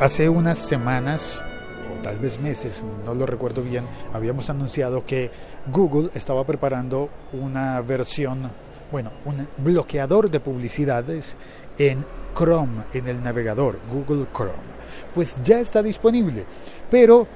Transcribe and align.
hace 0.00 0.28
unas 0.28 0.58
semanas, 0.58 1.42
o 1.92 2.02
tal 2.02 2.18
vez 2.18 2.38
meses, 2.40 2.86
no 3.04 3.14
lo 3.14 3.26
recuerdo 3.26 3.62
bien, 3.62 3.84
habíamos 4.12 4.50
anunciado 4.50 5.04
que 5.04 5.30
Google 5.72 6.10
estaba 6.14 6.44
preparando 6.44 7.08
una 7.32 7.80
versión, 7.80 8.50
bueno, 8.92 9.10
un 9.24 9.48
bloqueador 9.58 10.30
de 10.30 10.40
publicidades 10.40 11.36
en 11.78 12.04
Chrome, 12.36 12.84
en 12.92 13.08
el 13.08 13.22
navegador 13.22 13.78
Google 13.90 14.26
Chrome. 14.34 14.76
Pues 15.14 15.42
ya 15.42 15.60
está 15.60 15.82
disponible, 15.82 16.44
pero 16.90 17.26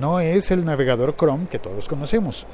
no 0.00 0.20
es 0.20 0.50
el 0.50 0.64
navegador 0.64 1.16
Chrome 1.16 1.48
que 1.48 1.58
todos 1.58 1.88
conocemos, 1.88 2.46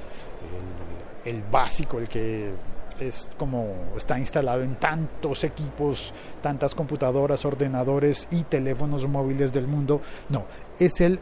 el, 1.25 1.35
el 1.35 1.43
básico, 1.43 1.99
el 1.99 2.09
que 2.09 2.53
es 3.01 3.31
como 3.37 3.75
está 3.97 4.19
instalado 4.19 4.63
en 4.63 4.77
tantos 4.77 5.45
equipos, 5.45 6.13
tantas 6.41 6.75
computadoras, 6.75 7.45
ordenadores 7.45 8.29
y 8.31 8.43
teléfonos 8.45 9.07
móviles 9.07 9.53
del 9.53 9.67
mundo. 9.67 10.01
No, 10.29 10.45
es 10.79 11.01
el, 11.01 11.19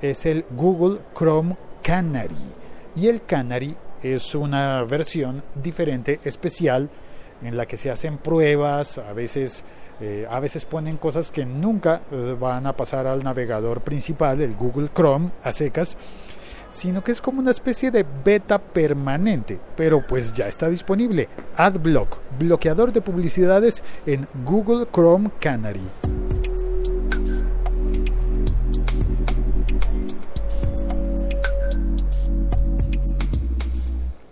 es 0.00 0.26
el 0.26 0.44
Google 0.50 1.00
Chrome 1.16 1.56
Canary. 1.82 2.34
Y 2.94 3.08
el 3.08 3.24
Canary 3.24 3.76
es 4.02 4.34
una 4.34 4.82
versión 4.84 5.42
diferente, 5.54 6.20
especial, 6.24 6.90
en 7.42 7.56
la 7.56 7.66
que 7.66 7.76
se 7.76 7.90
hacen 7.90 8.18
pruebas, 8.18 8.98
a 8.98 9.12
veces, 9.12 9.64
eh, 10.00 10.26
a 10.28 10.40
veces 10.40 10.64
ponen 10.64 10.96
cosas 10.96 11.30
que 11.30 11.44
nunca 11.44 12.02
eh, 12.10 12.34
van 12.38 12.66
a 12.66 12.74
pasar 12.74 13.06
al 13.06 13.22
navegador 13.22 13.82
principal, 13.82 14.40
el 14.40 14.54
Google 14.54 14.88
Chrome, 14.94 15.30
a 15.42 15.52
secas 15.52 15.98
sino 16.68 17.02
que 17.02 17.12
es 17.12 17.20
como 17.20 17.40
una 17.40 17.50
especie 17.50 17.90
de 17.90 18.04
beta 18.24 18.58
permanente, 18.58 19.58
pero 19.76 20.06
pues 20.06 20.32
ya 20.34 20.48
está 20.48 20.68
disponible. 20.68 21.28
AdBlock, 21.56 22.18
bloqueador 22.38 22.92
de 22.92 23.00
publicidades 23.00 23.82
en 24.06 24.26
Google 24.44 24.86
Chrome 24.92 25.30
Canary. 25.40 25.82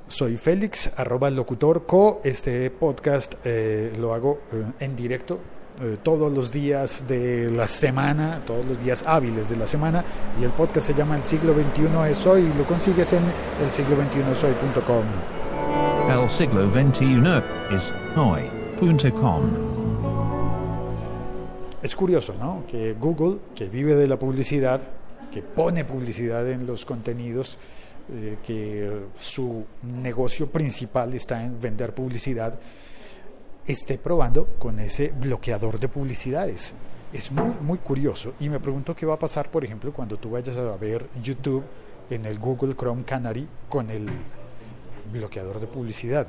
Soy 0.07 0.37
Félix, 0.37 0.93
arroba 0.97 1.29
locutor 1.29 1.87
co. 1.87 2.21
Este 2.23 2.71
podcast 2.71 3.35
eh, 3.45 3.93
lo 3.99 4.15
hago 4.15 4.43
eh, 4.53 4.63
en 4.79 4.95
directo 4.95 5.41
eh, 5.81 5.97
todos 6.03 6.33
los 6.33 6.53
días 6.53 7.05
de 7.09 7.51
la 7.51 7.67
semana, 7.67 8.43
todos 8.47 8.65
los 8.65 8.83
días 8.83 9.03
hábiles 9.07 9.49
de 9.49 9.57
la 9.57 9.67
semana. 9.67 10.05
Y 10.41 10.45
el 10.45 10.51
podcast 10.51 10.87
se 10.87 10.95
llama 10.95 11.17
El 11.17 11.25
siglo 11.25 11.53
XXI 11.53 12.11
es 12.11 12.27
hoy 12.27 12.43
y 12.43 12.59
lo 12.59 12.65
consigues 12.65 13.13
en 13.13 13.23
el 13.25 13.73
siglo 13.73 13.97
XXI 13.97 14.47
hoy.com. 14.47 15.05
El 16.09 16.31
siglo 16.31 16.71
XXI 16.71 17.75
es 17.75 17.93
hoy.com. 18.17 19.43
Es 21.83 21.97
curioso, 21.97 22.35
¿no? 22.39 22.65
Que 22.69 22.95
Google, 22.95 23.39
que 23.55 23.69
vive 23.69 23.97
de 23.97 24.07
la 24.07 24.19
publicidad, 24.19 24.81
que 25.33 25.43
pone 25.43 25.85
publicidad 25.85 26.49
en 26.49 26.67
los 26.67 26.85
contenidos, 26.85 27.59
eh, 28.13 28.37
que 28.47 28.91
su 29.19 29.65
negocio 29.83 30.47
principal 30.47 31.15
está 31.15 31.43
en 31.43 31.61
vender 31.61 31.95
publicidad, 31.95 32.61
esté 33.67 33.97
probando 33.99 34.47
con 34.59 34.79
ese 34.79 35.09
bloqueador 35.09 35.79
de 35.79 35.89
publicidades. 35.89 36.75
Es 37.13 37.31
muy, 37.31 37.55
muy 37.63 37.79
curioso 37.79 38.35
y 38.41 38.49
me 38.49 38.61
pregunto 38.61 38.95
qué 38.95 39.07
va 39.07 39.15
a 39.15 39.19
pasar, 39.19 39.51
por 39.51 39.65
ejemplo, 39.65 39.93
cuando 39.93 40.17
tú 40.17 40.31
vayas 40.31 40.57
a 40.57 40.77
ver 40.77 41.09
YouTube 41.23 41.65
en 42.11 42.27
el 42.27 42.39
Google 42.39 42.75
Chrome 42.75 43.05
Canary 43.05 43.49
con 43.69 43.91
el 43.91 44.09
bloqueador 45.13 45.61
de 45.61 45.67
publicidad. 45.67 46.27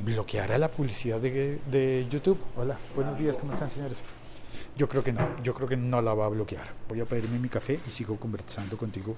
¿Bloqueará 0.00 0.58
la 0.58 0.70
publicidad 0.70 1.18
de, 1.18 1.58
de 1.70 2.06
YouTube? 2.08 2.38
Hola, 2.56 2.76
buenos 2.94 3.18
días, 3.18 3.36
¿cómo 3.36 3.54
están 3.54 3.70
señores? 3.70 4.04
Yo 4.76 4.88
creo 4.88 5.02
que 5.02 5.12
no, 5.12 5.42
yo 5.42 5.54
creo 5.54 5.68
que 5.68 5.76
no 5.76 6.00
la 6.00 6.14
va 6.14 6.26
a 6.26 6.28
bloquear. 6.28 6.66
Voy 6.88 7.00
a 7.00 7.04
pedirme 7.04 7.38
mi 7.40 7.48
café 7.48 7.80
y 7.84 7.90
sigo 7.90 8.16
conversando 8.16 8.76
contigo. 8.76 9.16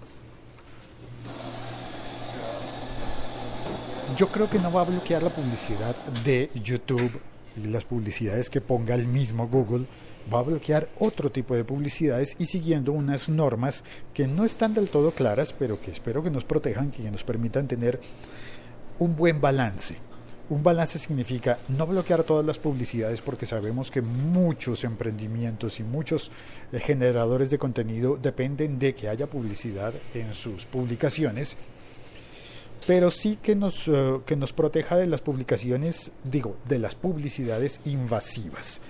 Yo 4.16 4.28
creo 4.28 4.49
que 4.49 4.59
no 4.59 4.72
va 4.72 4.82
a 4.82 4.84
bloquear 4.84 5.22
la 5.22 5.31
publicidad 5.31 5.94
de 6.25 6.50
YouTube 6.54 7.20
las 7.65 7.84
publicidades 7.84 8.50
que 8.50 8.61
ponga 8.61 8.94
el 8.94 9.06
mismo 9.06 9.49
Google, 9.49 9.87
va 10.33 10.41
a 10.41 10.43
bloquear 10.44 10.88
otro 10.99 11.31
tipo 11.31 11.55
de 11.55 11.65
publicidades 11.65 12.37
y 12.38 12.47
siguiendo 12.47 12.93
unas 12.93 13.28
normas 13.28 13.84
que 14.15 14.27
no 14.27 14.44
están 14.44 14.75
del 14.75 14.88
todo 14.88 15.11
claras, 15.11 15.53
pero 15.53 15.81
que 15.81 15.91
espero 15.91 16.22
que 16.22 16.31
nos 16.31 16.44
protejan, 16.44 16.91
que 16.91 17.11
nos 17.11 17.25
permitan 17.25 17.66
tener 17.66 18.00
un 18.99 19.16
buen 19.16 19.41
balance. 19.41 19.97
Un 20.50 20.65
balance 20.65 20.99
significa 20.99 21.59
no 21.69 21.87
bloquear 21.87 22.25
todas 22.25 22.44
las 22.44 22.59
publicidades 22.59 23.22
porque 23.22 23.47
sabemos 23.47 23.91
que 23.91 24.03
muchos 24.03 24.82
emprendimientos 24.82 25.78
y 25.78 25.84
muchos 25.84 26.32
eh, 26.72 26.81
generadores 26.81 27.50
de 27.50 27.59
contenido 27.59 28.19
dependen 28.21 28.78
de 28.78 28.94
que 28.94 29.09
haya 29.09 29.28
publicidad 29.28 29.94
en 30.12 30.34
sus 30.34 30.67
publicaciones 30.67 31.56
pero 32.86 33.10
sí 33.10 33.38
que 33.42 33.54
nos, 33.54 33.88
uh, 33.88 34.22
que 34.26 34.36
nos 34.36 34.52
proteja 34.52 34.96
de 34.96 35.06
las 35.06 35.20
publicaciones, 35.20 36.12
digo, 36.24 36.56
de 36.68 36.78
las 36.78 36.94
publicidades 36.94 37.80
invasivas. 37.84 38.80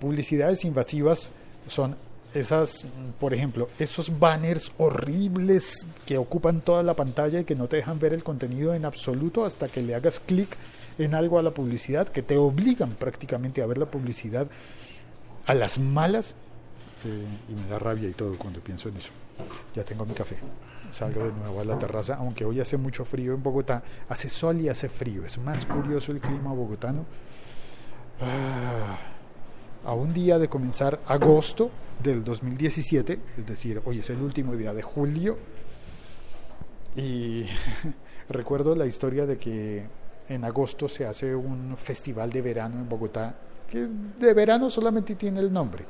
Publicidades 0.00 0.64
invasivas 0.64 1.32
son 1.66 1.96
esas, 2.34 2.84
por 3.18 3.32
ejemplo, 3.34 3.68
esos 3.78 4.18
banners 4.18 4.72
horribles 4.78 5.86
que 6.04 6.18
ocupan 6.18 6.60
toda 6.60 6.82
la 6.82 6.94
pantalla 6.94 7.40
y 7.40 7.44
que 7.44 7.54
no 7.54 7.66
te 7.66 7.76
dejan 7.76 7.98
ver 7.98 8.12
el 8.12 8.22
contenido 8.22 8.74
en 8.74 8.84
absoluto 8.84 9.44
hasta 9.44 9.68
que 9.68 9.82
le 9.82 9.94
hagas 9.94 10.20
clic 10.20 10.56
en 10.98 11.14
algo 11.14 11.38
a 11.38 11.42
la 11.42 11.52
publicidad, 11.52 12.08
que 12.08 12.22
te 12.22 12.36
obligan 12.36 12.90
prácticamente 12.90 13.62
a 13.62 13.66
ver 13.66 13.78
la 13.78 13.86
publicidad 13.86 14.48
a 15.46 15.54
las 15.54 15.78
malas. 15.78 16.34
Eh, 17.04 17.52
y 17.52 17.60
me 17.60 17.68
da 17.68 17.78
rabia 17.78 18.08
y 18.08 18.12
todo 18.12 18.36
cuando 18.36 18.60
pienso 18.60 18.88
en 18.88 18.96
eso. 18.96 19.10
Ya 19.74 19.84
tengo 19.84 20.04
mi 20.04 20.14
café 20.14 20.36
salgo 20.96 21.24
de 21.24 21.32
nuevo 21.32 21.60
a 21.60 21.64
la 21.64 21.78
terraza, 21.78 22.16
aunque 22.16 22.44
hoy 22.44 22.58
hace 22.58 22.78
mucho 22.78 23.04
frío 23.04 23.34
en 23.34 23.42
Bogotá, 23.42 23.82
hace 24.08 24.30
sol 24.30 24.60
y 24.60 24.68
hace 24.68 24.88
frío, 24.88 25.24
es 25.26 25.36
más 25.38 25.66
curioso 25.66 26.10
el 26.10 26.20
clima 26.20 26.52
bogotano. 26.52 27.04
Ah, 28.22 28.96
a 29.84 29.92
un 29.92 30.14
día 30.14 30.38
de 30.38 30.48
comenzar 30.48 30.98
agosto 31.06 31.70
del 32.02 32.24
2017, 32.24 33.20
es 33.36 33.46
decir, 33.46 33.82
hoy 33.84 33.98
es 33.98 34.08
el 34.08 34.22
último 34.22 34.56
día 34.56 34.72
de 34.72 34.82
julio, 34.82 35.36
y 36.96 37.44
recuerdo 38.30 38.74
la 38.74 38.86
historia 38.86 39.26
de 39.26 39.36
que 39.36 39.86
en 40.30 40.44
agosto 40.44 40.88
se 40.88 41.04
hace 41.04 41.34
un 41.34 41.76
festival 41.76 42.32
de 42.32 42.40
verano 42.40 42.76
en 42.76 42.88
Bogotá, 42.88 43.36
que 43.68 43.86
de 44.18 44.32
verano 44.32 44.70
solamente 44.70 45.14
tiene 45.14 45.40
el 45.40 45.52
nombre, 45.52 45.84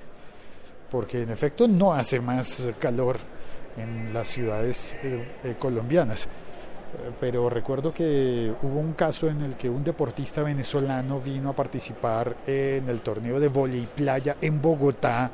porque 0.90 1.22
en 1.22 1.30
efecto 1.30 1.68
no 1.68 1.94
hace 1.94 2.20
más 2.20 2.68
calor 2.80 3.35
en 3.76 4.12
las 4.12 4.28
ciudades 4.28 4.96
eh, 5.02 5.24
eh, 5.44 5.54
colombianas. 5.58 6.28
Pero 7.20 7.50
recuerdo 7.50 7.92
que 7.92 8.54
hubo 8.62 8.78
un 8.78 8.94
caso 8.94 9.28
en 9.28 9.42
el 9.42 9.56
que 9.56 9.68
un 9.68 9.84
deportista 9.84 10.42
venezolano 10.42 11.20
vino 11.20 11.50
a 11.50 11.52
participar 11.52 12.36
en 12.46 12.88
el 12.88 13.00
torneo 13.00 13.38
de 13.38 13.48
y 13.76 13.86
playa 13.86 14.36
en 14.40 14.62
Bogotá, 14.62 15.30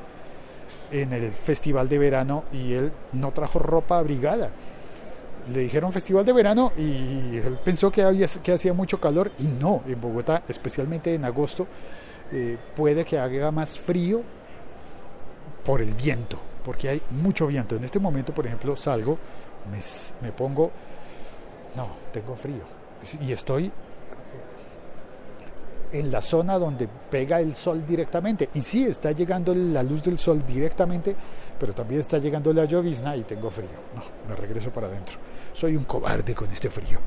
en 0.91 1.13
el 1.13 1.31
festival 1.31 1.89
de 1.89 1.99
verano, 1.99 2.45
y 2.53 2.73
él 2.73 2.91
no 3.13 3.31
trajo 3.31 3.61
ropa 3.61 3.99
abrigada. 3.99 4.51
Le 5.53 5.61
dijeron 5.61 5.93
festival 5.93 6.25
de 6.25 6.33
verano 6.33 6.73
y 6.77 7.37
él 7.37 7.59
pensó 7.65 7.91
que, 7.93 8.03
había, 8.03 8.27
que 8.43 8.53
hacía 8.53 8.73
mucho 8.73 9.01
calor 9.01 9.31
y 9.39 9.45
no, 9.45 9.83
en 9.87 10.01
Bogotá, 10.01 10.43
especialmente 10.49 11.15
en 11.15 11.25
agosto, 11.25 11.67
eh, 12.33 12.57
puede 12.75 13.05
que 13.05 13.19
haga 13.19 13.51
más 13.53 13.79
frío 13.79 14.23
por 15.65 15.81
el 15.81 15.93
viento 15.93 16.52
porque 16.65 16.89
hay 16.89 17.03
mucho 17.11 17.47
viento. 17.47 17.77
En 17.77 17.85
este 17.85 17.99
momento, 17.99 18.33
por 18.33 18.47
ejemplo, 18.47 18.77
salgo, 18.77 19.19
me, 20.23 20.33
pongo, 20.33 20.71
no, 21.77 21.89
tengo 22.13 22.37
frío. 22.37 22.63
Y 23.21 23.33
estoy 23.33 23.71
en 25.93 26.11
la 26.11 26.23
zona 26.23 26.59
donde 26.59 26.89
pega 26.89 27.41
el 27.41 27.55
sol 27.55 27.85
directamente. 27.87 28.49
Y 28.55 28.61
sí, 28.61 28.85
está 28.85 29.13
llegando 29.13 29.55
la 29.55 29.83
luz 29.83 30.03
del 30.03 30.19
sol 30.19 30.45
directamente, 30.47 31.15
pero 31.59 31.73
también 31.75 32.01
está 32.01 32.19
llegando 32.19 32.53
la 32.53 32.65
llovizna 32.65 33.17
y 33.17 33.23
tengo 33.23 33.51
frío. 33.51 33.69
No, 33.95 34.03
me 34.29 34.37
regreso 34.37 34.71
para 34.71 34.87
adentro. 34.87 35.19
Soy 35.53 35.77
un 35.77 35.85
cobarde 35.85 36.35
con 36.35 36.51
este 36.51 36.71
frío. 36.71 36.99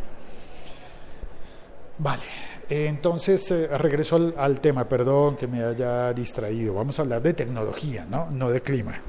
Vale, 1.97 2.23
entonces 2.69 3.49
eh, 3.51 3.67
regreso 3.67 4.17
al, 4.17 4.33
al, 4.37 4.59
tema, 4.59 4.83
perdón 4.83 5.37
que 5.37 5.47
me 5.47 5.63
haya 5.63 6.11
distraído. 6.11 6.73
Vamos 6.73 6.99
a 6.99 7.03
hablar 7.03 7.21
de 7.21 7.33
tecnología, 7.33 8.05
¿no? 8.05 8.29
No 8.29 8.49
de 8.49 8.61
clima 8.61 9.01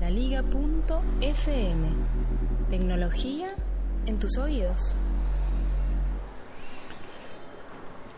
laliga.fm. 0.00 1.88
Tecnología 2.70 3.54
en 4.06 4.18
tus 4.18 4.38
oídos. 4.38 4.96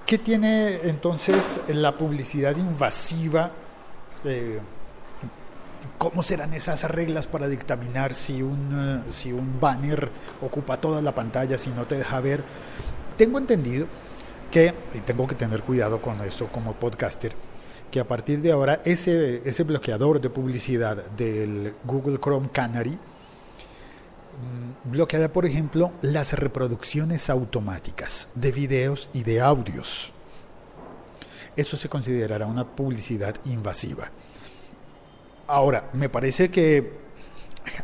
¿Qué 0.07 0.19
tiene 0.19 0.81
entonces 0.85 1.61
la 1.69 1.97
publicidad 1.97 2.57
invasiva? 2.57 3.51
Eh, 4.25 4.61
¿Cómo 5.99 6.23
serán 6.23 6.55
esas 6.55 6.85
reglas 6.85 7.27
para 7.27 7.49
dictaminar 7.49 8.15
si 8.15 8.43
un, 8.43 9.03
eh, 9.07 9.11
si 9.13 9.33
un 9.33 9.59
banner 9.61 10.11
ocupa 10.41 10.77
toda 10.77 11.03
la 11.03 11.15
pantalla, 11.15 11.59
si 11.59 11.71
no 11.71 11.87
te 11.87 11.97
deja 11.97 12.21
ver? 12.21 12.45
Tengo 13.17 13.39
entendido 13.39 13.87
que, 14.51 14.75
y 14.95 14.99
tengo 14.99 15.27
que 15.27 15.35
tener 15.35 15.63
cuidado 15.63 16.01
con 16.01 16.21
esto 16.21 16.47
como 16.49 16.75
podcaster, 16.75 17.33
que 17.93 18.01
a 18.01 18.09
partir 18.09 18.41
de 18.41 18.51
ahora 18.51 18.81
ese, 18.87 19.43
ese 19.45 19.65
bloqueador 19.65 20.21
de 20.21 20.31
publicidad 20.31 21.05
del 21.11 21.75
Google 21.85 22.19
Chrome 22.19 22.49
Canary 22.51 22.91
mm, 22.91 24.91
bloqueará, 24.91 25.31
por 25.31 25.45
ejemplo, 25.45 25.93
las 26.01 26.33
reproducciones 26.33 27.29
automáticas 27.29 28.31
de 28.35 28.51
videos 28.51 29.11
y 29.13 29.23
de 29.23 29.43
audios. 29.43 30.15
Eso 31.55 31.77
se 31.77 31.91
considerará 31.91 32.47
una 32.47 32.67
publicidad 32.67 33.35
invasiva. 33.45 34.11
Ahora, 35.47 35.91
me 35.93 36.09
parece 36.09 36.51
que 36.51 37.03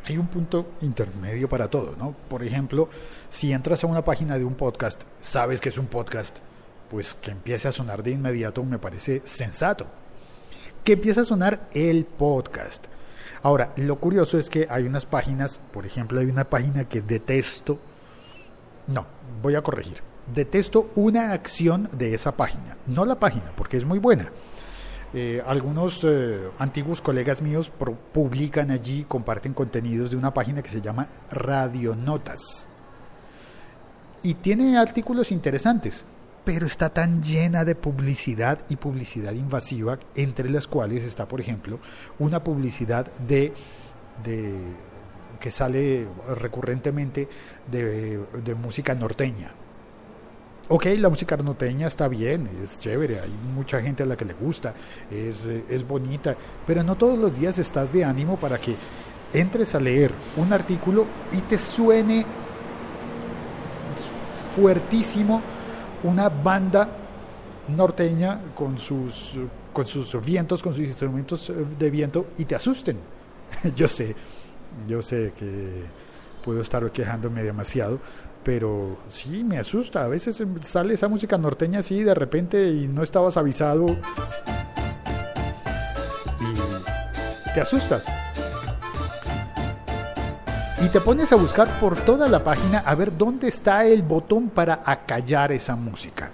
hay 0.06 0.16
un 0.16 0.28
punto 0.28 0.70
intermedio 0.81 1.50
para 1.50 1.69
todo, 1.69 1.94
¿no? 1.99 2.14
Por 2.31 2.43
ejemplo, 2.43 2.88
si 3.28 3.52
entras 3.52 3.84
a 3.84 3.87
una 3.87 4.02
página 4.02 4.38
de 4.38 4.44
un 4.44 4.54
podcast, 4.54 5.02
sabes 5.20 5.61
que 5.61 5.69
es 5.69 5.76
un 5.76 5.87
podcast, 5.87 6.38
pues 6.88 7.14
que 7.14 7.31
empiece 7.31 7.69
a 7.69 7.73
sonar 7.73 8.02
de 8.02 8.12
inmediato 8.12 8.64
me 8.64 8.79
parece 8.79 9.23
sensato. 9.25 9.87
Que 10.85 10.94
empiece 10.94 11.20
a 11.20 11.25
sonar 11.25 11.69
el 11.73 12.05
podcast. 12.05 12.87
Ahora, 13.43 13.73
lo 13.76 14.00
curioso 14.00 14.38
es 14.38 14.50
que 14.50 14.67
hay 14.69 14.85
unas 14.85 15.06
páginas, 15.06 15.61
por 15.73 15.87
ejemplo, 15.87 16.19
hay 16.19 16.26
una 16.26 16.49
página 16.49 16.88
que 16.88 17.00
detesto. 17.00 17.79
No, 18.87 19.06
voy 19.43 19.55
a 19.55 19.62
corregir. 19.62 20.02
Detesto 20.35 20.90
una 20.94 21.32
acción 21.32 21.88
de 21.93 22.14
esa 22.14 22.37
página, 22.37 22.76
no 22.87 23.05
la 23.05 23.19
página, 23.19 23.52
porque 23.56 23.76
es 23.76 23.85
muy 23.85 23.99
buena. 23.99 24.31
Eh, 25.14 25.43
algunos 25.46 26.05
eh, 26.05 26.50
antiguos 26.58 27.00
colegas 27.00 27.40
míos 27.40 27.73
publican 28.12 28.70
allí, 28.70 29.05
comparten 29.05 29.55
contenidos 29.55 30.11
de 30.11 30.17
una 30.17 30.35
página 30.35 30.62
que 30.62 30.69
se 30.69 30.82
llama 30.82 31.08
Radionotas. 31.31 32.69
Y 34.23 34.35
tiene 34.35 34.76
artículos 34.76 35.32
interesantes 35.32 36.05
pero 36.48 36.64
está 36.64 36.88
tan 36.88 37.22
llena 37.22 37.62
de 37.62 37.74
publicidad 37.74 38.60
y 38.70 38.76
publicidad 38.76 39.34
invasiva, 39.34 39.98
entre 40.14 40.48
las 40.48 40.66
cuales 40.66 41.04
está, 41.04 41.28
por 41.28 41.42
ejemplo, 41.42 41.78
una 42.18 42.42
publicidad 42.42 43.12
de, 43.16 43.52
que 45.38 45.50
sale 45.50 46.08
recurrentemente 46.40 47.28
de, 47.70 48.54
música 48.54 48.94
norteña. 48.94 49.52
Ok, 50.68 50.86
la 50.96 51.10
música 51.10 51.36
norteña 51.36 51.86
está 51.86 52.08
bien, 52.08 52.48
es 52.62 52.80
chévere, 52.80 53.20
hay 53.20 53.34
mucha 53.54 53.82
gente 53.82 54.04
a 54.04 54.06
la 54.06 54.16
que 54.16 54.24
le 54.24 54.32
gusta, 54.32 54.72
es, 55.10 55.44
es 55.68 55.86
bonita, 55.86 56.34
pero 56.66 56.82
no 56.82 56.96
todos 56.96 57.18
los 57.18 57.38
días 57.38 57.58
estás 57.58 57.92
de 57.92 58.06
ánimo 58.06 58.38
para 58.38 58.56
que 58.56 58.74
entres 59.34 59.74
a 59.74 59.80
leer 59.80 60.12
un 60.38 60.50
artículo 60.50 61.04
y 61.30 61.42
te 61.42 61.58
suene 61.58 62.24
fuertísimo 64.56 65.42
una 66.04 66.28
banda 66.28 66.88
norteña 67.68 68.40
con 68.54 68.78
sus, 68.78 69.38
con 69.72 69.86
sus 69.86 70.24
vientos, 70.24 70.62
con 70.62 70.74
sus 70.74 70.84
instrumentos 70.84 71.50
eh, 71.50 71.54
de 71.78 71.90
viento 71.90 72.26
y 72.38 72.44
te 72.44 72.54
asusten. 72.54 72.98
yo 73.76 73.88
sé, 73.88 74.14
yo 74.86 75.02
sé 75.02 75.32
que 75.38 75.84
puedo 76.42 76.60
estar 76.60 76.90
quejándome 76.90 77.42
demasiado, 77.42 78.00
pero 78.42 78.98
sí 79.08 79.44
me 79.44 79.58
asusta. 79.58 80.04
A 80.04 80.08
veces 80.08 80.42
sale 80.60 80.94
esa 80.94 81.08
música 81.08 81.36
norteña 81.38 81.80
así 81.80 82.02
de 82.02 82.14
repente 82.14 82.70
y 82.70 82.88
no 82.88 83.02
estabas 83.02 83.36
avisado 83.36 83.86
y 86.40 87.52
te 87.52 87.60
asustas. 87.60 88.06
Y 90.80 90.90
te 90.90 91.00
pones 91.00 91.32
a 91.32 91.36
buscar 91.36 91.80
por 91.80 91.96
toda 92.04 92.28
la 92.28 92.44
página 92.44 92.78
a 92.78 92.94
ver 92.94 93.16
dónde 93.16 93.48
está 93.48 93.84
el 93.84 94.02
botón 94.02 94.48
para 94.48 94.80
acallar 94.84 95.50
esa 95.50 95.75
música. 95.75 96.30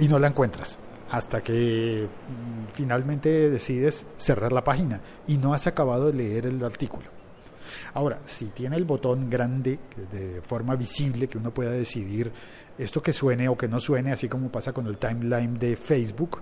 Y 0.00 0.08
no 0.08 0.18
la 0.18 0.26
encuentras. 0.26 0.80
Hasta 1.12 1.40
que 1.42 2.08
mm, 2.08 2.72
finalmente 2.72 3.50
decides 3.50 4.04
cerrar 4.16 4.52
la 4.52 4.64
página 4.64 5.00
y 5.28 5.38
no 5.38 5.54
has 5.54 5.68
acabado 5.68 6.06
de 6.06 6.14
leer 6.14 6.46
el 6.46 6.64
artículo. 6.64 7.06
Ahora, 7.92 8.18
si 8.26 8.46
tiene 8.46 8.74
el 8.74 8.84
botón 8.84 9.30
grande 9.30 9.78
de 10.10 10.42
forma 10.42 10.74
visible 10.74 11.28
que 11.28 11.38
uno 11.38 11.54
pueda 11.54 11.70
decidir 11.70 12.32
esto 12.76 13.00
que 13.00 13.12
suene 13.12 13.48
o 13.48 13.56
que 13.56 13.68
no 13.68 13.78
suene, 13.78 14.10
así 14.10 14.28
como 14.28 14.50
pasa 14.50 14.72
con 14.72 14.88
el 14.88 14.98
timeline 14.98 15.54
de 15.56 15.76
Facebook, 15.76 16.40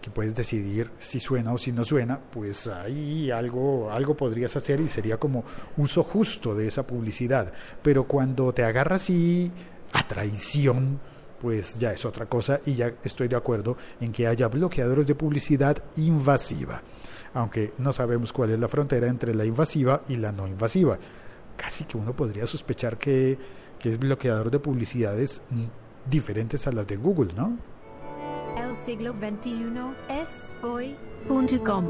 que 0.00 0.10
puedes 0.10 0.34
decidir 0.34 0.90
si 0.98 1.20
suena 1.20 1.52
o 1.52 1.58
si 1.58 1.72
no 1.72 1.84
suena, 1.84 2.18
pues 2.18 2.66
ahí 2.68 3.30
algo, 3.30 3.90
algo 3.90 4.16
podrías 4.16 4.56
hacer 4.56 4.80
y 4.80 4.88
sería 4.88 5.18
como 5.18 5.44
uso 5.76 6.02
justo 6.02 6.54
de 6.54 6.66
esa 6.66 6.86
publicidad. 6.86 7.52
Pero 7.82 8.04
cuando 8.04 8.52
te 8.52 8.64
agarras 8.64 9.10
y 9.10 9.52
a 9.92 10.06
traición, 10.06 11.00
pues 11.40 11.78
ya 11.78 11.92
es 11.92 12.04
otra 12.04 12.26
cosa 12.26 12.60
y 12.64 12.74
ya 12.74 12.94
estoy 13.02 13.28
de 13.28 13.36
acuerdo 13.36 13.76
en 14.00 14.12
que 14.12 14.26
haya 14.26 14.48
bloqueadores 14.48 15.06
de 15.06 15.14
publicidad 15.14 15.76
invasiva, 15.96 16.80
aunque 17.34 17.72
no 17.78 17.92
sabemos 17.92 18.32
cuál 18.32 18.50
es 18.50 18.60
la 18.60 18.68
frontera 18.68 19.08
entre 19.08 19.34
la 19.34 19.44
invasiva 19.44 20.02
y 20.08 20.16
la 20.16 20.30
no 20.32 20.46
invasiva. 20.46 20.98
Casi 21.56 21.84
que 21.84 21.98
uno 21.98 22.14
podría 22.14 22.46
sospechar 22.46 22.96
que, 22.96 23.36
que 23.78 23.90
es 23.90 23.98
bloqueador 23.98 24.50
de 24.50 24.58
publicidades 24.58 25.42
diferentes 26.08 26.66
a 26.66 26.72
las 26.72 26.86
de 26.86 26.96
Google, 26.96 27.32
¿no? 27.34 27.58
Siglo 28.74 29.12
XXI 29.12 29.72
es 30.08 30.56
hoy.com. 30.62 31.84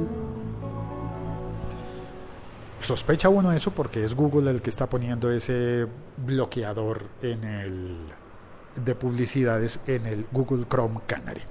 Sospecha 2.81 3.29
uno 3.29 3.52
eso 3.52 3.70
porque 3.70 4.05
es 4.05 4.14
Google 4.14 4.50
el 4.50 4.61
que 4.61 4.70
está 4.70 4.88
poniendo 4.88 5.31
ese 5.31 5.87
bloqueador 6.17 7.05
en 7.23 7.44
el 7.44 7.99
de 8.75 8.94
publicidades 8.94 9.81
en 9.87 10.06
el 10.06 10.26
Google 10.32 10.67
Chrome 10.69 11.00
Canary. 11.06 11.43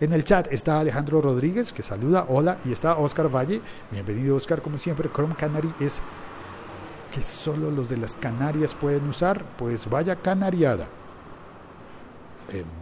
En 0.00 0.12
el 0.12 0.24
chat 0.24 0.52
está 0.52 0.80
Alejandro 0.80 1.20
Rodríguez 1.20 1.72
que 1.72 1.82
saluda, 1.82 2.26
hola, 2.28 2.58
y 2.64 2.72
está 2.72 2.96
Oscar 2.96 3.28
Valle. 3.34 3.60
Bienvenido 3.90 4.34
Oscar, 4.34 4.62
como 4.62 4.78
siempre, 4.78 5.10
Chrome 5.12 5.36
Canary 5.36 5.72
es 5.80 6.00
que 7.12 7.22
solo 7.22 7.70
los 7.70 7.88
de 7.88 7.98
las 7.98 8.16
Canarias 8.16 8.74
pueden 8.74 9.06
usar, 9.08 9.44
pues 9.58 9.88
vaya 9.88 10.16
canariada. 10.16 10.88
Em, 12.50 12.81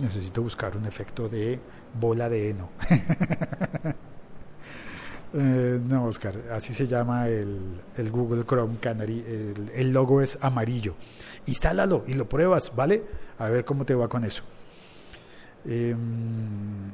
necesito 0.00 0.42
buscar 0.42 0.76
un 0.76 0.86
efecto 0.86 1.28
de 1.28 1.60
bola 1.94 2.28
de 2.28 2.50
heno. 2.50 2.70
Eh, 5.32 5.80
no, 5.86 6.06
Oscar, 6.06 6.34
así 6.50 6.74
se 6.74 6.88
llama 6.88 7.28
el, 7.28 8.10
Google 8.10 8.44
Chrome 8.44 8.78
Canary. 8.80 9.24
El, 9.76 9.92
logo 9.92 10.20
es 10.20 10.36
amarillo. 10.40 10.96
Instálalo 11.46 12.02
y 12.08 12.14
lo 12.14 12.28
pruebas, 12.28 12.74
¿vale? 12.74 13.04
A 13.38 13.48
ver 13.48 13.64
cómo 13.64 13.84
te 13.84 13.94
va 13.94 14.08
con 14.08 14.24
eso. 14.24 14.42
Em, 15.64 16.90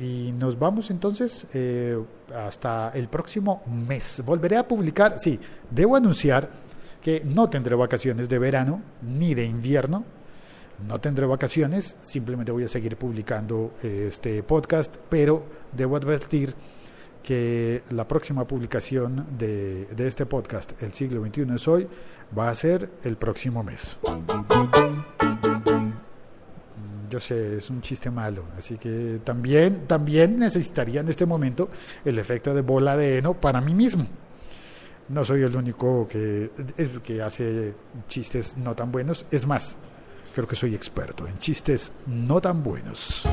y 0.00 0.32
nos 0.32 0.58
vamos 0.58 0.90
entonces 0.90 1.46
eh, 1.52 2.02
hasta 2.34 2.90
el 2.94 3.08
próximo 3.08 3.62
mes. 3.66 4.22
Volveré 4.24 4.56
a 4.56 4.66
publicar, 4.66 5.18
sí, 5.18 5.38
debo 5.70 5.96
anunciar 5.96 6.48
que 7.02 7.22
no 7.24 7.50
tendré 7.50 7.74
vacaciones 7.74 8.30
de 8.30 8.38
verano 8.38 8.80
ni 9.02 9.34
de 9.34 9.44
invierno 9.44 10.04
no 10.86 11.00
tendré 11.00 11.26
vacaciones, 11.26 11.96
simplemente 12.00 12.52
voy 12.52 12.64
a 12.64 12.68
seguir 12.68 12.96
publicando 12.96 13.74
eh, 13.82 14.06
este 14.08 14.42
podcast, 14.42 14.96
pero 15.08 15.44
debo 15.72 15.96
advertir 15.96 16.54
que 17.22 17.82
la 17.90 18.08
próxima 18.08 18.46
publicación 18.46 19.26
de, 19.38 19.86
de, 19.86 20.08
este 20.08 20.26
podcast, 20.26 20.82
El 20.82 20.92
siglo 20.92 21.24
XXI 21.24 21.54
es 21.54 21.68
hoy, 21.68 21.86
va 22.36 22.50
a 22.50 22.54
ser 22.54 22.90
el 23.04 23.16
próximo 23.16 23.62
mes. 23.62 23.96
Yo 27.08 27.20
sé, 27.20 27.58
es 27.58 27.70
un 27.70 27.80
chiste 27.82 28.10
malo, 28.10 28.44
así 28.56 28.76
que 28.76 29.20
también, 29.22 29.86
también 29.86 30.36
necesitaría 30.38 31.02
en 31.02 31.08
este 31.08 31.26
momento 31.26 31.68
el 32.04 32.18
efecto 32.18 32.54
de 32.54 32.62
bola 32.62 32.96
de 32.96 33.18
heno 33.18 33.34
para 33.34 33.60
mí 33.60 33.74
mismo. 33.74 34.06
No 35.08 35.24
soy 35.24 35.42
el 35.42 35.54
único 35.54 36.08
que, 36.08 36.50
que 37.04 37.22
hace 37.22 37.74
chistes 38.08 38.56
no 38.56 38.74
tan 38.74 38.90
buenos, 38.90 39.26
es 39.30 39.46
más, 39.46 39.76
Creo 40.34 40.48
que 40.48 40.56
soy 40.56 40.74
experto 40.74 41.26
en 41.26 41.38
chistes 41.38 41.92
no 42.06 42.40
tan 42.40 42.62
buenos. 42.62 43.28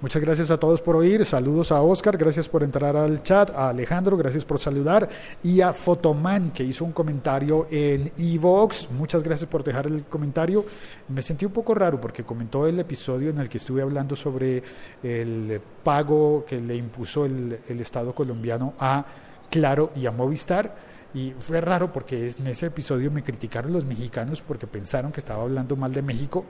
Muchas 0.00 0.20
gracias 0.20 0.50
a 0.50 0.60
todos 0.60 0.82
por 0.82 0.96
oír. 0.96 1.24
Saludos 1.24 1.72
a 1.72 1.80
Oscar, 1.80 2.18
gracias 2.18 2.46
por 2.46 2.62
entrar 2.62 2.94
al 2.94 3.22
chat. 3.22 3.50
A 3.50 3.70
Alejandro, 3.70 4.18
gracias 4.18 4.44
por 4.44 4.60
saludar. 4.60 5.08
Y 5.42 5.62
a 5.62 5.72
Fotoman, 5.72 6.50
que 6.50 6.62
hizo 6.62 6.84
un 6.84 6.92
comentario 6.92 7.66
en 7.70 8.12
Evox. 8.18 8.90
Muchas 8.90 9.24
gracias 9.24 9.48
por 9.48 9.64
dejar 9.64 9.86
el 9.86 10.04
comentario. 10.04 10.66
Me 11.08 11.22
sentí 11.22 11.46
un 11.46 11.52
poco 11.52 11.74
raro 11.74 12.00
porque 12.00 12.22
comentó 12.22 12.66
el 12.66 12.78
episodio 12.78 13.30
en 13.30 13.38
el 13.38 13.48
que 13.48 13.56
estuve 13.56 13.80
hablando 13.80 14.14
sobre 14.14 14.62
el 15.02 15.58
pago 15.82 16.44
que 16.46 16.60
le 16.60 16.76
impuso 16.76 17.24
el, 17.24 17.58
el 17.66 17.80
Estado 17.80 18.14
colombiano 18.14 18.74
a 18.78 19.06
Claro 19.50 19.90
y 19.96 20.04
a 20.04 20.10
Movistar 20.12 20.93
y 21.14 21.32
fue 21.38 21.60
raro 21.60 21.92
porque 21.92 22.28
en 22.36 22.46
ese 22.48 22.66
episodio 22.66 23.10
me 23.10 23.22
criticaron 23.22 23.72
los 23.72 23.84
mexicanos 23.84 24.42
porque 24.42 24.66
pensaron 24.66 25.12
que 25.12 25.20
estaba 25.20 25.42
hablando 25.42 25.76
mal 25.76 25.92
de 25.92 26.02
México. 26.02 26.44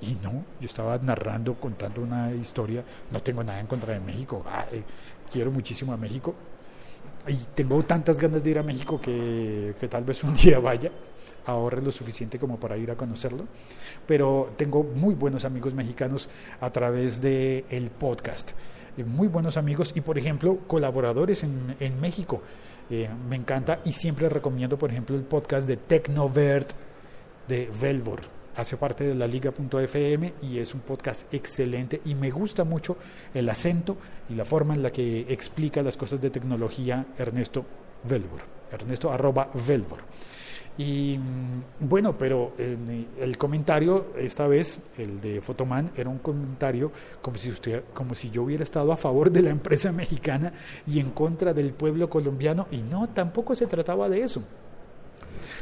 Y 0.00 0.14
no, 0.22 0.44
yo 0.60 0.66
estaba 0.66 0.96
narrando, 0.98 1.54
contando 1.54 2.02
una 2.02 2.32
historia. 2.32 2.82
No 3.10 3.22
tengo 3.22 3.44
nada 3.44 3.60
en 3.60 3.66
contra 3.66 3.92
de 3.92 4.00
México. 4.00 4.42
Ah, 4.46 4.66
eh, 4.72 4.82
quiero 5.30 5.50
muchísimo 5.50 5.92
a 5.92 5.96
México. 5.96 6.34
y 7.28 7.36
tengo 7.54 7.82
tantas 7.84 8.18
ganas 8.20 8.42
de 8.44 8.50
ir 8.50 8.58
a 8.58 8.62
México 8.62 9.00
que, 9.00 9.74
que 9.78 9.88
tal 9.88 10.04
vez 10.04 10.24
un 10.24 10.34
día 10.42 10.58
vaya, 10.58 10.90
ahorre 11.46 11.82
lo 11.82 11.90
suficiente 11.90 12.38
como 12.38 12.58
para 12.58 12.76
ir 12.76 12.90
a 12.90 12.96
conocerlo, 12.96 13.46
pero 14.06 14.52
tengo 14.56 14.82
muy 14.82 15.14
buenos 15.14 15.44
amigos 15.44 15.74
mexicanos 15.74 16.28
a 16.60 16.70
través 16.70 17.20
del 17.20 17.64
el 17.70 17.90
podcast, 17.90 18.52
muy 19.02 19.26
buenos 19.26 19.56
amigos 19.56 19.92
y 19.96 20.00
por 20.00 20.18
ejemplo 20.18 20.58
colaboradores 20.68 21.42
en, 21.42 21.74
en 21.80 22.00
México. 22.00 22.42
Eh, 22.90 23.08
me 23.28 23.36
encanta 23.36 23.80
y 23.84 23.92
siempre 23.92 24.28
recomiendo 24.28 24.78
por 24.78 24.90
ejemplo 24.90 25.16
el 25.16 25.22
podcast 25.22 25.66
de 25.66 25.78
Tecnovert 25.78 26.72
de 27.48 27.70
Velvor 27.80 28.20
hace 28.56 28.76
parte 28.76 29.04
de 29.04 29.14
la 29.14 29.26
liga.fm 29.26 30.34
y 30.42 30.58
es 30.58 30.74
un 30.74 30.80
podcast 30.80 31.32
excelente 31.32 32.00
y 32.04 32.14
me 32.14 32.30
gusta 32.30 32.64
mucho 32.64 32.96
el 33.32 33.48
acento 33.48 33.96
y 34.28 34.34
la 34.34 34.44
forma 34.44 34.74
en 34.74 34.82
la 34.82 34.92
que 34.92 35.26
explica 35.28 35.82
las 35.82 35.96
cosas 35.96 36.20
de 36.20 36.30
tecnología 36.30 37.06
Ernesto 37.18 37.64
Velvor, 38.04 38.40
Ernesto 38.70 39.10
arroba 39.10 39.50
Velvor. 39.66 39.98
Y 40.76 41.18
mm, 41.18 41.88
bueno, 41.88 42.18
pero 42.18 42.52
eh, 42.58 43.06
el 43.20 43.38
comentario, 43.38 44.06
esta 44.18 44.48
vez, 44.48 44.80
el 44.98 45.20
de 45.20 45.40
Fotoman, 45.40 45.92
era 45.96 46.10
un 46.10 46.18
comentario 46.18 46.90
como 47.22 47.36
si, 47.36 47.50
usted, 47.50 47.84
como 47.94 48.14
si 48.14 48.30
yo 48.30 48.42
hubiera 48.42 48.64
estado 48.64 48.92
a 48.92 48.96
favor 48.96 49.30
de 49.30 49.42
la 49.42 49.50
empresa 49.50 49.92
mexicana 49.92 50.52
y 50.86 50.98
en 50.98 51.10
contra 51.10 51.54
del 51.54 51.72
pueblo 51.72 52.10
colombiano, 52.10 52.66
y 52.70 52.78
no, 52.78 53.08
tampoco 53.08 53.54
se 53.54 53.66
trataba 53.66 54.08
de 54.08 54.22
eso. 54.22 54.42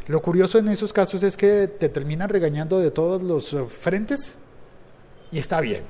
Lo 0.07 0.21
curioso 0.23 0.59
en 0.59 0.69
esos 0.69 0.93
casos 0.93 1.23
es 1.23 1.37
que 1.37 1.69
te 1.69 1.89
terminan 1.89 2.29
regañando 2.29 2.81
de 2.81 2.91
todos 2.91 3.23
los 3.23 3.53
eh, 3.53 3.65
frentes 3.67 4.39
y 5.31 5.39
está 5.39 5.61
bien. 5.61 5.83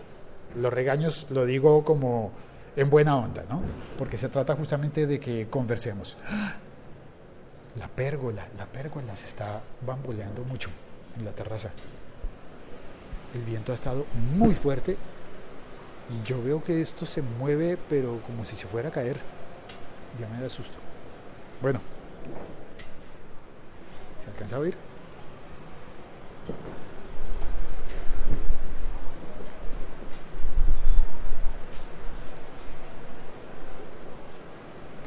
Los 0.57 0.73
regaños 0.73 1.27
lo 1.31 1.47
digo 1.47 1.85
como 1.85 2.33
en 2.77 2.91
buena 2.91 3.17
onda, 3.17 3.45
¿no? 3.49 3.63
Porque 3.97 4.19
se 4.19 4.29
trata 4.29 4.55
justamente 4.55 5.07
de 5.07 5.19
que 5.19 5.47
conversemos. 5.49 6.17
La 7.79 7.89
pérgola, 7.89 8.47
la 8.59 8.67
pérgola 8.67 9.17
se 9.17 9.27
está 9.27 9.63
bamboleando 9.87 10.45
mucho 10.45 10.69
en 11.17 11.25
la 11.25 11.33
terraza. 11.33 11.71
El 13.35 13.43
viento 13.43 13.73
ha 13.73 13.75
estado 13.75 14.05
muy 14.35 14.55
fuerte 14.55 14.97
y 16.11 16.27
yo 16.27 16.43
veo 16.43 16.63
que 16.63 16.83
esto 16.83 17.07
se 17.07 17.23
mueve, 17.23 17.79
pero 17.89 18.21
como 18.27 18.45
si 18.45 18.57
se 18.57 18.67
fuera 18.67 18.91
a 18.91 18.93
caer. 18.93 19.17
Ya 20.21 20.29
me 20.29 20.43
da 20.43 20.51
susto. 20.51 20.79
Bueno, 21.63 21.81
¿se 24.23 24.29
alcanza 24.29 24.57
a 24.57 24.59
oír? 24.59 24.77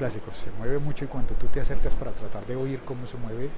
Clásicos, 0.05 0.38
se 0.38 0.51
mueve 0.51 0.77
mucho 0.77 1.03
y 1.03 1.07
cuando 1.07 1.33
tú 1.33 1.47
te 1.47 1.59
acercas 1.59 1.95
para 1.95 2.12
tratar 2.12 2.45
de 2.45 2.55
oír 2.55 2.79
cómo 2.85 3.07
se 3.07 3.17
mueve, 3.17 3.50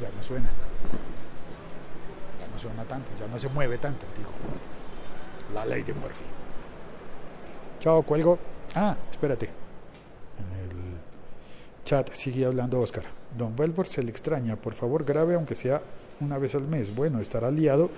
ya 0.00 0.08
no 0.16 0.22
suena. 0.22 0.48
Ya 2.40 2.46
no 2.48 2.58
suena 2.58 2.82
tanto, 2.84 3.10
ya 3.20 3.26
no 3.26 3.38
se 3.38 3.50
mueve 3.50 3.76
tanto, 3.76 4.06
digo. 4.16 4.30
La 5.52 5.66
ley 5.66 5.82
de 5.82 5.92
Murphy. 5.92 6.24
Chao, 7.80 8.02
cuelgo. 8.02 8.38
Ah, 8.74 8.96
espérate. 9.10 9.50
En 10.38 10.58
el 10.58 10.96
chat 11.84 12.10
sigue 12.14 12.46
hablando 12.46 12.80
Oscar. 12.80 13.04
Don 13.36 13.54
Belfort 13.54 13.90
se 13.90 14.02
le 14.02 14.10
extraña, 14.10 14.56
por 14.56 14.72
favor 14.72 15.04
grabe 15.04 15.34
aunque 15.34 15.54
sea 15.54 15.82
una 16.20 16.38
vez 16.38 16.54
al 16.54 16.66
mes. 16.66 16.94
Bueno, 16.94 17.20
estará 17.20 17.50
liado 17.50 17.90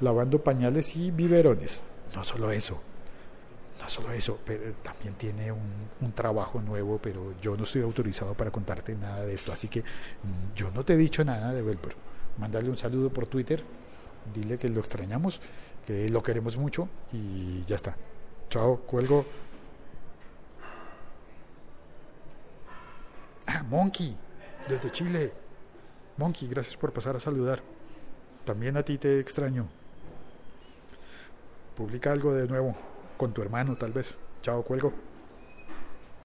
lavando 0.00 0.42
pañales 0.42 0.96
y 0.96 1.10
biberones. 1.10 1.84
No 2.14 2.24
solo 2.24 2.50
eso, 2.50 2.80
no 3.80 3.90
solo 3.90 4.12
eso, 4.12 4.38
pero 4.44 4.72
también 4.82 5.14
tiene 5.14 5.50
un, 5.52 6.12
trabajo 6.14 6.60
nuevo, 6.60 6.98
pero 6.98 7.34
yo 7.40 7.56
no 7.56 7.64
estoy 7.64 7.82
autorizado 7.82 8.34
para 8.34 8.50
contarte 8.50 8.94
nada 8.94 9.24
de 9.24 9.34
esto, 9.34 9.52
así 9.52 9.68
que 9.68 9.80
mm, 9.80 10.54
yo 10.54 10.70
no 10.70 10.84
te 10.84 10.94
he 10.94 10.96
dicho 10.96 11.24
nada 11.24 11.52
de 11.52 11.62
Belper. 11.62 11.96
Mándale 12.38 12.68
un 12.68 12.76
saludo 12.76 13.10
por 13.10 13.26
Twitter, 13.26 13.64
dile 14.32 14.58
que 14.58 14.68
lo 14.68 14.80
extrañamos, 14.80 15.40
que 15.86 16.08
lo 16.08 16.22
queremos 16.22 16.56
mucho 16.56 16.88
y 17.12 17.64
ya 17.64 17.76
está. 17.76 17.96
Chao, 18.48 18.82
cuelgo. 18.86 19.24
Ah, 23.46 23.64
Monkey, 23.64 24.16
desde 24.68 24.90
Chile. 24.92 25.32
Monkey, 26.16 26.46
gracias 26.46 26.76
por 26.76 26.92
pasar 26.92 27.16
a 27.16 27.20
saludar. 27.20 27.62
También 28.44 28.76
a 28.76 28.84
ti 28.84 28.98
te 28.98 29.18
extraño. 29.18 29.66
Publica 31.74 32.12
algo 32.12 32.32
de 32.32 32.46
nuevo 32.46 32.93
con 33.24 33.32
tu 33.32 33.40
hermano 33.40 33.74
tal 33.76 33.94
vez. 33.94 34.18
Chao, 34.42 34.62
cuelgo. 34.62 35.13